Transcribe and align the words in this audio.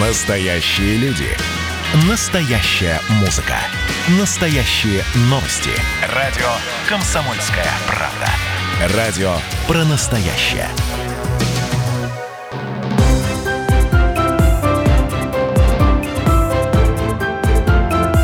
Настоящие 0.00 0.96
люди. 0.96 1.26
Настоящая 2.08 2.98
музыка. 3.20 3.56
Настоящие 4.18 5.02
новости. 5.28 5.68
Радио 6.14 6.48
«Комсомольская 6.88 7.66
правда». 7.86 8.96
Радио 8.96 9.34
про 9.68 9.84
настоящее. 9.84 10.68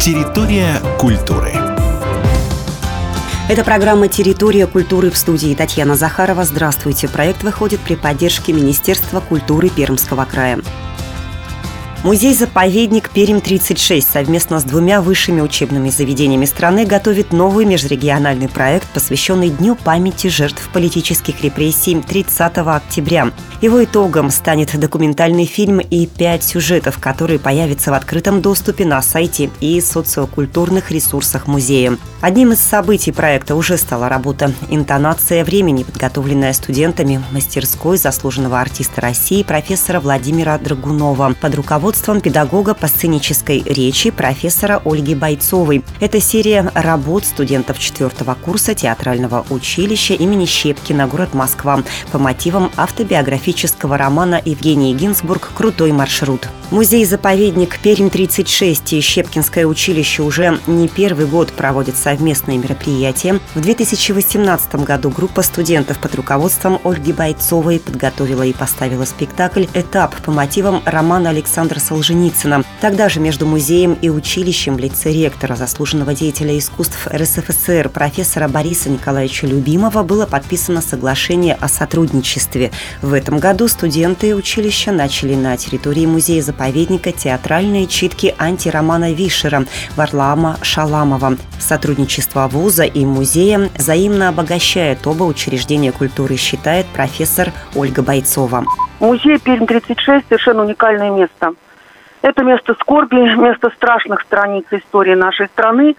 Территория 0.00 0.80
культуры. 0.98 1.52
Это 3.50 3.64
программа 3.64 4.08
«Территория 4.08 4.66
культуры» 4.66 5.10
в 5.10 5.18
студии 5.18 5.54
Татьяна 5.54 5.94
Захарова. 5.94 6.46
Здравствуйте. 6.46 7.06
Проект 7.06 7.42
выходит 7.42 7.80
при 7.80 7.96
поддержке 7.96 8.54
Министерства 8.54 9.20
культуры 9.20 9.68
Пермского 9.68 10.24
края. 10.24 10.60
Музей-заповедник 12.06 13.10
«Перим-36» 13.10 14.00
совместно 14.00 14.60
с 14.60 14.62
двумя 14.62 15.02
высшими 15.02 15.40
учебными 15.40 15.90
заведениями 15.90 16.44
страны 16.44 16.86
готовит 16.86 17.32
новый 17.32 17.64
межрегиональный 17.64 18.48
проект, 18.48 18.86
посвященный 18.90 19.50
Дню 19.50 19.74
памяти 19.74 20.28
жертв 20.28 20.70
политических 20.72 21.42
репрессий 21.42 22.00
30 22.00 22.58
октября. 22.58 23.32
Его 23.60 23.82
итогом 23.82 24.30
станет 24.30 24.78
документальный 24.78 25.46
фильм 25.46 25.80
и 25.80 26.06
пять 26.06 26.44
сюжетов, 26.44 26.98
которые 27.00 27.40
появятся 27.40 27.90
в 27.90 27.94
открытом 27.94 28.40
доступе 28.40 28.84
на 28.84 29.02
сайте 29.02 29.50
и 29.58 29.80
социокультурных 29.80 30.92
ресурсах 30.92 31.48
музея. 31.48 31.96
Одним 32.20 32.52
из 32.52 32.60
событий 32.60 33.10
проекта 33.10 33.56
уже 33.56 33.78
стала 33.78 34.08
работа 34.08 34.52
«Интонация 34.68 35.44
времени», 35.44 35.82
подготовленная 35.82 36.52
студентами 36.52 37.20
мастерской 37.32 37.96
заслуженного 37.96 38.60
артиста 38.60 39.00
России 39.00 39.42
профессора 39.42 39.98
Владимира 39.98 40.56
Драгунова 40.58 41.34
под 41.40 41.54
руководством 41.56 41.95
педагога 42.20 42.74
по 42.74 42.88
сценической 42.88 43.62
речи 43.62 44.10
профессора 44.10 44.80
Ольги 44.84 45.14
Бойцовой. 45.14 45.84
Это 46.00 46.20
серия 46.20 46.70
работ 46.74 47.24
студентов 47.24 47.78
четвертого 47.78 48.34
курса 48.34 48.74
театрального 48.74 49.44
училища 49.50 50.14
имени 50.14 50.46
Щепкина, 50.46 51.06
город 51.06 51.34
Москва, 51.34 51.82
по 52.12 52.18
мотивам 52.18 52.70
автобиографии 52.76 53.36
биографического 53.36 53.96
романа 53.96 54.40
Евгении 54.44 54.94
Гинзбург 54.94 55.50
«Крутой 55.54 55.92
маршрут». 55.92 56.48
Музей-заповедник 56.70 57.78
Пермь-36 57.80 58.98
и 58.98 59.00
Щепкинское 59.00 59.66
училище 59.66 60.22
уже 60.22 60.58
не 60.66 60.88
первый 60.88 61.26
год 61.26 61.52
проводят 61.52 61.96
совместные 61.96 62.58
мероприятия. 62.58 63.38
В 63.54 63.60
2018 63.60 64.74
году 64.84 65.10
группа 65.10 65.42
студентов 65.42 66.00
под 66.00 66.16
руководством 66.16 66.80
Ольги 66.82 67.12
Бойцовой 67.12 67.78
подготовила 67.78 68.42
и 68.42 68.52
поставила 68.52 69.04
спектакль 69.04 69.66
«Этап» 69.74 70.16
по 70.22 70.32
мотивам 70.32 70.82
романа 70.84 71.30
Александра 71.30 71.75
Солженицына. 71.80 72.64
Тогда 72.80 73.08
же 73.08 73.20
между 73.20 73.46
музеем 73.46 73.96
и 74.00 74.08
училищем 74.08 74.76
в 74.76 74.78
лице 74.78 75.12
ректора, 75.12 75.56
заслуженного 75.56 76.14
деятеля 76.14 76.58
искусств 76.58 77.06
РСФСР, 77.06 77.88
профессора 77.88 78.48
Бориса 78.48 78.90
Николаевича 78.90 79.46
Любимова 79.46 80.02
было 80.02 80.26
подписано 80.26 80.80
соглашение 80.80 81.56
о 81.60 81.68
сотрудничестве. 81.68 82.70
В 83.02 83.12
этом 83.12 83.38
году 83.38 83.68
студенты 83.68 84.34
училища 84.34 84.92
начали 84.92 85.34
на 85.34 85.56
территории 85.56 86.06
музея 86.06 86.42
заповедника 86.42 87.12
театральные 87.12 87.86
читки 87.86 88.34
антиромана 88.38 89.12
Вишера 89.12 89.64
Варлаама 89.96 90.58
Шаламова. 90.62 91.36
Сотрудничество 91.58 92.48
вуза 92.48 92.84
и 92.84 93.04
музея 93.04 93.70
взаимно 93.76 94.28
обогащает 94.28 95.06
оба 95.06 95.24
учреждения 95.24 95.92
культуры, 95.92 96.36
считает 96.36 96.86
профессор 96.86 97.52
Ольга 97.74 98.02
Бойцова. 98.02 98.64
Музей 99.00 99.36
Пермь-36 99.38 100.24
совершенно 100.28 100.64
уникальное 100.64 101.10
место. 101.10 101.54
Это 102.26 102.42
место 102.42 102.74
скорби, 102.80 103.14
место 103.36 103.70
страшных 103.76 104.22
страниц 104.22 104.64
истории 104.72 105.14
нашей 105.14 105.46
страны, 105.46 105.94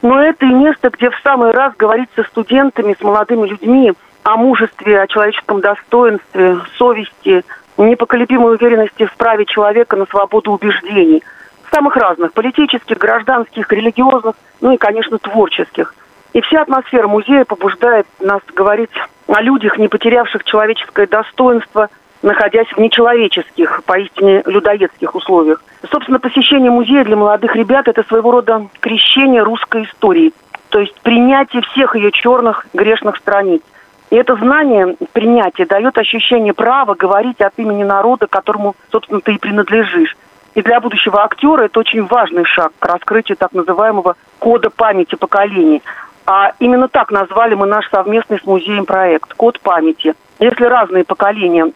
но 0.00 0.22
это 0.22 0.46
и 0.46 0.54
место, 0.54 0.90
где 0.90 1.10
в 1.10 1.18
самый 1.24 1.50
раз 1.50 1.74
говорить 1.76 2.08
со 2.14 2.22
студентами, 2.22 2.94
с 2.96 3.02
молодыми 3.02 3.48
людьми 3.48 3.92
о 4.22 4.36
мужестве, 4.36 5.00
о 5.00 5.08
человеческом 5.08 5.60
достоинстве, 5.60 6.60
совести, 6.78 7.44
непоколебимой 7.78 8.54
уверенности 8.54 9.06
в 9.06 9.16
праве 9.16 9.44
человека 9.44 9.96
на 9.96 10.06
свободу 10.06 10.52
убеждений. 10.52 11.24
Самых 11.72 11.96
разных, 11.96 12.32
политических, 12.32 12.96
гражданских, 12.96 13.68
религиозных, 13.72 14.36
ну 14.60 14.70
и, 14.70 14.76
конечно, 14.76 15.18
творческих. 15.18 15.96
И 16.32 16.42
вся 16.42 16.62
атмосфера 16.62 17.08
музея 17.08 17.44
побуждает 17.44 18.06
нас 18.20 18.40
говорить 18.54 18.92
о 19.26 19.42
людях, 19.42 19.78
не 19.78 19.88
потерявших 19.88 20.44
человеческое 20.44 21.08
достоинство, 21.08 21.88
находясь 22.22 22.68
в 22.68 22.78
нечеловеческих, 22.78 23.82
поистине 23.84 24.42
людоедских 24.46 25.14
условиях. 25.14 25.62
Собственно, 25.90 26.18
посещение 26.20 26.70
музея 26.70 27.04
для 27.04 27.16
молодых 27.16 27.54
ребят– 27.56 27.88
это 27.88 28.02
своего 28.04 28.30
рода 28.30 28.66
крещение 28.80 29.42
русской 29.42 29.84
истории, 29.84 30.32
то 30.68 30.78
есть 30.78 30.98
принятие 31.02 31.62
всех 31.62 31.96
ее 31.96 32.12
черных 32.12 32.66
грешных 32.72 33.16
страниц. 33.16 33.62
И 34.10 34.16
это 34.16 34.36
знание, 34.36 34.96
принятие 35.12 35.66
дает 35.66 35.96
ощущение 35.96 36.52
права 36.52 36.94
говорить 36.94 37.40
от 37.40 37.54
имени 37.56 37.82
народа, 37.82 38.26
которому, 38.26 38.76
собственно, 38.90 39.20
ты 39.20 39.34
и 39.34 39.38
принадлежишь. 39.38 40.16
И 40.54 40.60
для 40.60 40.80
будущего 40.80 41.24
актера 41.24 41.64
это 41.64 41.80
очень 41.80 42.04
важный 42.04 42.44
шаг 42.44 42.72
к 42.78 42.84
раскрытию 42.84 43.36
так 43.36 43.52
называемого 43.52 44.16
кода 44.38 44.68
памяти 44.68 45.14
поколений. 45.14 45.82
А 46.26 46.52
именно 46.58 46.88
так 46.88 47.10
назвали 47.10 47.54
мы 47.54 47.66
наш 47.66 47.88
совместный 47.88 48.38
с 48.38 48.44
музеем 48.44 48.84
проект 48.84 49.32
«Код 49.34 49.58
памяти». 49.60 50.14
Если 50.38 50.64
разные 50.64 51.04
поколения 51.04 51.72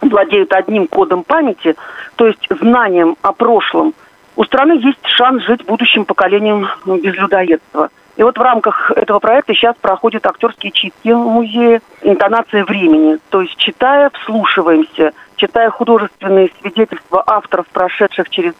владеют 0.00 0.52
одним 0.52 0.86
кодом 0.86 1.24
памяти, 1.24 1.76
то 2.16 2.26
есть 2.26 2.46
знанием 2.50 3.16
о 3.22 3.32
прошлом, 3.32 3.94
у 4.36 4.44
страны 4.44 4.72
есть 4.72 5.04
шанс 5.06 5.42
жить 5.44 5.64
будущим 5.64 6.04
поколением 6.04 6.68
без 6.86 7.14
людоедства– 7.14 7.90
и 8.20 8.22
вот 8.22 8.36
в 8.36 8.42
рамках 8.42 8.90
этого 8.90 9.18
проекта 9.18 9.54
сейчас 9.54 9.74
проходят 9.80 10.26
актерские 10.26 10.72
читки 10.72 11.10
в 11.10 11.16
музее 11.16 11.80
«Интонация 12.02 12.66
времени». 12.66 13.18
То 13.30 13.40
есть, 13.40 13.56
читая, 13.56 14.10
вслушиваемся, 14.10 15.12
читая 15.36 15.70
художественные 15.70 16.50
свидетельства 16.60 17.24
авторов, 17.26 17.66
прошедших 17.68 18.28
через 18.28 18.52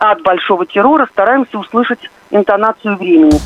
ад 0.00 0.20
большого 0.22 0.66
террора, 0.66 1.06
стараемся 1.12 1.58
услышать 1.58 2.10
интонацию 2.32 2.96
времени. 2.96 3.38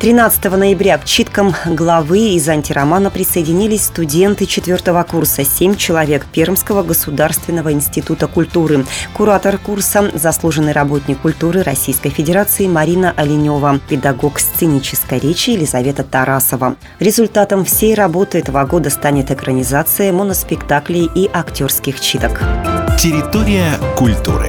13 0.00 0.44
ноября 0.44 0.96
к 0.96 1.04
читкам 1.04 1.54
главы 1.66 2.30
из 2.30 2.48
антиромана 2.48 3.10
присоединились 3.10 3.84
студенты 3.84 4.46
четвертого 4.46 5.02
курса, 5.02 5.44
семь 5.44 5.76
человек 5.76 6.24
Пермского 6.24 6.82
государственного 6.82 7.70
института 7.70 8.26
культуры. 8.26 8.86
Куратор 9.12 9.58
курса– 9.58 10.10
заслуженный 10.14 10.72
работник 10.72 11.20
культуры 11.20 11.62
Российской 11.62 12.08
Федерации 12.08 12.66
Марина 12.66 13.12
Оленева, 13.14 13.78
педагог 13.90 14.40
сценической 14.40 15.18
речи 15.18 15.50
Елизавета 15.50 16.02
Тарасова. 16.02 16.76
Результатом 16.98 17.66
всей 17.66 17.94
работы 17.94 18.38
этого 18.38 18.64
года 18.64 18.88
станет 18.88 19.30
экранизация 19.30 20.14
моноспектаклей 20.14 21.10
и 21.14 21.28
актерских 21.30 22.00
читок. 22.00 22.40
Территория 22.98 23.74
культуры. 23.98 24.48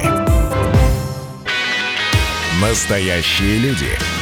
Настоящие 2.58 3.58
люди– 3.58 3.88